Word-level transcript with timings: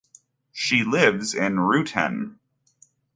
She 0.51 0.83
lives 0.83 1.35
in 1.35 1.59
Ruthin. 1.59 2.39